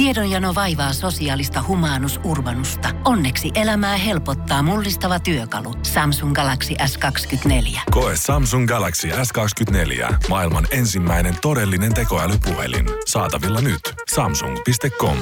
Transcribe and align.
Tiedonjano 0.00 0.54
vaivaa 0.54 0.92
sosiaalista 0.92 1.64
humanus 1.68 2.20
urbanusta. 2.24 2.88
Onneksi 3.04 3.50
elämää 3.54 3.96
helpottaa 3.96 4.62
mullistava 4.62 5.20
työkalu. 5.20 5.74
Samsung 5.82 6.34
Galaxy 6.34 6.74
S24. 6.74 7.80
Koe 7.90 8.12
Samsung 8.16 8.68
Galaxy 8.68 9.08
S24. 9.08 10.14
Maailman 10.28 10.66
ensimmäinen 10.70 11.34
todellinen 11.42 11.94
tekoälypuhelin. 11.94 12.86
Saatavilla 13.06 13.60
nyt. 13.60 13.80
Samsung.com. 14.14 15.16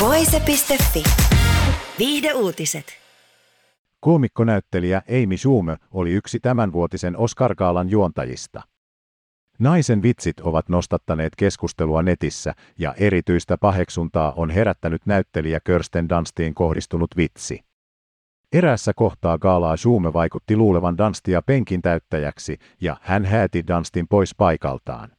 Voise.fi. 0.00 1.02
Viihde 1.98 2.32
uutiset. 2.32 2.86
Koomikkonäyttelijä 4.00 5.02
Amy 5.22 5.36
Schumer 5.36 5.78
oli 5.90 6.10
yksi 6.10 6.40
tämänvuotisen 6.40 7.16
Oscar-gaalan 7.16 7.90
juontajista. 7.90 8.62
Naisen 9.58 10.02
vitsit 10.02 10.40
ovat 10.40 10.68
nostattaneet 10.68 11.32
keskustelua 11.36 12.02
netissä 12.02 12.54
ja 12.78 12.94
erityistä 12.98 13.56
paheksuntaa 13.58 14.32
on 14.36 14.50
herättänyt 14.50 15.06
näyttelijä 15.06 15.60
Kirsten 15.60 16.08
Dunstiin 16.08 16.54
kohdistunut 16.54 17.16
vitsi. 17.16 17.60
Eräässä 18.52 18.92
kohtaa 18.96 19.38
gaalaa 19.38 19.76
Schume 19.76 20.12
vaikutti 20.12 20.56
luulevan 20.56 20.98
Dunstia 20.98 21.42
penkin 21.42 21.82
täyttäjäksi 21.82 22.58
ja 22.80 22.96
hän 23.00 23.24
hääti 23.24 23.64
Dunstin 23.66 24.08
pois 24.08 24.34
paikaltaan. 24.34 25.10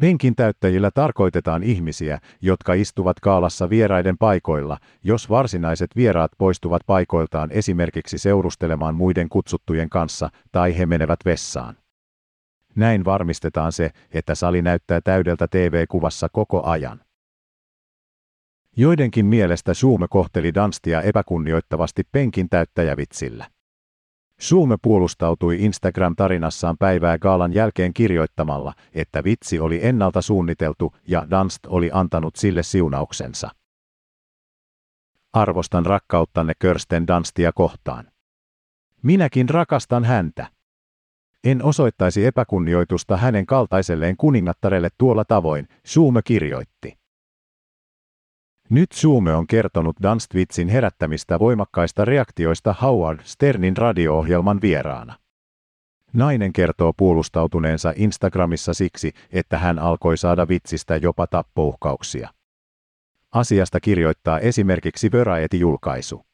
Penkin 0.00 0.36
täyttäjillä 0.36 0.90
tarkoitetaan 0.90 1.62
ihmisiä, 1.62 2.18
jotka 2.40 2.74
istuvat 2.74 3.20
kaalassa 3.20 3.70
vieraiden 3.70 4.18
paikoilla, 4.18 4.78
jos 5.02 5.30
varsinaiset 5.30 5.96
vieraat 5.96 6.32
poistuvat 6.38 6.82
paikoiltaan 6.86 7.50
esimerkiksi 7.50 8.18
seurustelemaan 8.18 8.94
muiden 8.94 9.28
kutsuttujen 9.28 9.90
kanssa 9.90 10.30
tai 10.52 10.78
he 10.78 10.86
menevät 10.86 11.18
vessaan. 11.24 11.76
Näin 12.76 13.04
varmistetaan 13.04 13.72
se, 13.72 13.90
että 14.10 14.34
sali 14.34 14.62
näyttää 14.62 15.00
täydeltä 15.00 15.48
TV-kuvassa 15.48 16.28
koko 16.28 16.62
ajan. 16.64 17.00
Joidenkin 18.76 19.26
mielestä 19.26 19.74
Suume 19.74 20.06
kohteli 20.10 20.54
Danstia 20.54 21.02
epäkunnioittavasti 21.02 22.02
penkin 22.12 22.48
täyttäjävitsillä. 22.48 23.46
Suume 24.40 24.76
puolustautui 24.82 25.58
Instagram-tarinassaan 25.60 26.76
päivää 26.78 27.18
gaalan 27.18 27.54
jälkeen 27.54 27.94
kirjoittamalla, 27.94 28.74
että 28.92 29.24
vitsi 29.24 29.58
oli 29.58 29.86
ennalta 29.86 30.22
suunniteltu 30.22 30.94
ja 31.08 31.26
Danst 31.30 31.66
oli 31.66 31.90
antanut 31.92 32.36
sille 32.36 32.62
siunauksensa. 32.62 33.50
Arvostan 35.32 35.86
rakkauttanne 35.86 36.52
Körsten 36.58 37.06
Danstia 37.06 37.52
kohtaan. 37.52 38.10
Minäkin 39.02 39.48
rakastan 39.48 40.04
häntä. 40.04 40.46
En 41.44 41.64
osoittaisi 41.64 42.26
epäkunnioitusta 42.26 43.16
hänen 43.16 43.46
kaltaiselleen 43.46 44.16
kuningattarelle 44.16 44.88
tuolla 44.98 45.24
tavoin, 45.24 45.68
Suume 45.84 46.20
kirjoitti. 46.24 46.98
Nyt 48.70 48.92
Suume 48.92 49.34
on 49.34 49.46
kertonut 49.46 49.96
Danstvitsin 50.02 50.68
herättämistä 50.68 51.38
voimakkaista 51.38 52.04
reaktioista 52.04 52.74
Howard 52.82 53.20
Sternin 53.24 53.76
radio-ohjelman 53.76 54.60
vieraana. 54.62 55.14
Nainen 56.12 56.52
kertoo 56.52 56.92
puolustautuneensa 56.96 57.92
Instagramissa 57.96 58.74
siksi, 58.74 59.12
että 59.30 59.58
hän 59.58 59.78
alkoi 59.78 60.16
saada 60.16 60.48
vitsistä 60.48 60.96
jopa 60.96 61.26
tappouhkauksia. 61.26 62.28
Asiasta 63.32 63.80
kirjoittaa 63.80 64.38
esimerkiksi 64.38 65.12
Variety-julkaisu. 65.12 66.26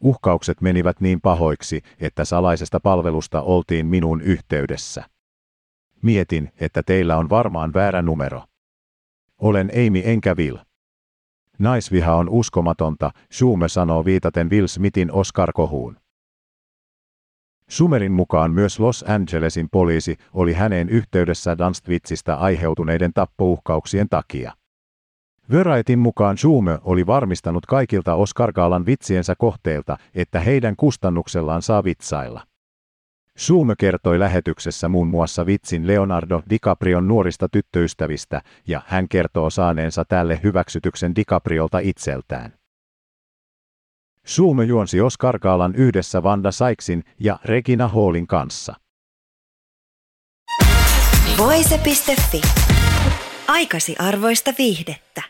Uhkaukset 0.00 0.60
menivät 0.60 1.00
niin 1.00 1.20
pahoiksi, 1.20 1.82
että 2.00 2.24
salaisesta 2.24 2.80
palvelusta 2.80 3.42
oltiin 3.42 3.86
minun 3.86 4.20
yhteydessä. 4.20 5.04
Mietin, 6.02 6.52
että 6.60 6.82
teillä 6.82 7.16
on 7.16 7.30
varmaan 7.30 7.72
väärä 7.72 8.02
numero. 8.02 8.42
Olen 9.38 9.70
Amy 9.86 10.02
enkä 10.04 10.34
Will. 10.34 10.56
Naisviha 11.58 12.14
on 12.14 12.28
uskomatonta, 12.28 13.10
Schume 13.32 13.68
sanoo 13.68 14.04
viitaten 14.04 14.50
Will 14.50 14.66
Smithin 14.66 15.12
Oscar-kohuun. 15.12 15.96
Sumerin 17.68 18.12
mukaan 18.12 18.50
myös 18.50 18.80
Los 18.80 19.04
Angelesin 19.08 19.68
poliisi 19.72 20.16
oli 20.32 20.52
häneen 20.52 20.88
yhteydessä 20.88 21.58
Danstvitsistä 21.58 22.36
aiheutuneiden 22.36 23.12
tappouhkauksien 23.12 24.08
takia. 24.08 24.52
Veraitin 25.50 25.98
mukaan 25.98 26.38
Schume 26.38 26.78
oli 26.82 27.06
varmistanut 27.06 27.66
kaikilta 27.66 28.14
Oscar-gaalan 28.14 28.86
vitsiensä 28.86 29.34
kohteilta, 29.38 29.96
että 30.14 30.40
heidän 30.40 30.76
kustannuksellaan 30.76 31.62
saa 31.62 31.84
vitsailla. 31.84 32.46
Schume 33.38 33.74
kertoi 33.78 34.18
lähetyksessä 34.18 34.88
muun 34.88 35.08
muassa 35.08 35.46
vitsin 35.46 35.86
Leonardo 35.86 36.42
DiCaprion 36.50 37.08
nuorista 37.08 37.48
tyttöystävistä, 37.48 38.42
ja 38.68 38.82
hän 38.86 39.08
kertoo 39.08 39.50
saaneensa 39.50 40.04
tälle 40.04 40.40
hyväksytyksen 40.42 41.16
DiCapriolta 41.16 41.78
itseltään. 41.78 42.52
Schume 44.26 44.64
juonsi 44.64 45.00
Oscar-gaalan 45.00 45.74
yhdessä 45.74 46.22
Vanda 46.22 46.50
Saiksin 46.50 47.04
ja 47.20 47.38
Regina 47.44 47.88
Hallin 47.88 48.26
kanssa. 48.26 48.74
Voise.fi. 51.38 52.40
Aikasi 53.48 53.96
arvoista 53.98 54.52
viihdettä. 54.58 55.29